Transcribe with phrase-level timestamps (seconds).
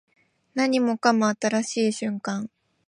[0.55, 2.49] 何もかも新しい瞬間